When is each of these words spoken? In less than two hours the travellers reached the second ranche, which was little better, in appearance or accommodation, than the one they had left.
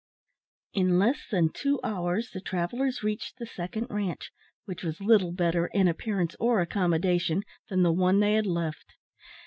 In 0.73 0.97
less 0.97 1.27
than 1.29 1.51
two 1.53 1.79
hours 1.83 2.31
the 2.31 2.41
travellers 2.41 3.03
reached 3.03 3.37
the 3.37 3.45
second 3.45 3.85
ranche, 3.91 4.31
which 4.65 4.81
was 4.81 4.99
little 4.99 5.31
better, 5.31 5.67
in 5.73 5.87
appearance 5.87 6.35
or 6.39 6.59
accommodation, 6.59 7.43
than 7.69 7.83
the 7.83 7.93
one 7.93 8.19
they 8.19 8.33
had 8.33 8.47
left. 8.47 8.95